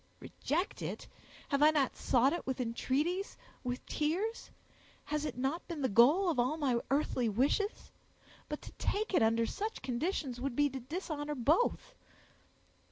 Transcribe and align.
"Reject 0.19 0.81
it! 0.81 1.07
Have 1.49 1.61
I 1.61 1.69
not 1.69 1.95
sought 1.95 2.33
it 2.33 2.47
with 2.47 2.59
entreaties—with 2.59 3.85
tears? 3.85 4.49
Has 5.03 5.25
it 5.25 5.37
not 5.37 5.67
been 5.67 5.83
the 5.83 5.89
goal 5.89 6.27
of 6.27 6.39
all 6.39 6.57
my 6.57 6.79
earthly 6.89 7.29
wishes? 7.29 7.91
But 8.49 8.63
to 8.63 8.71
take 8.79 9.13
it 9.13 9.21
under 9.21 9.45
such 9.45 9.83
conditions 9.83 10.41
would 10.41 10.55
be 10.55 10.71
to 10.71 10.79
dishonor 10.79 11.35
both. 11.35 11.93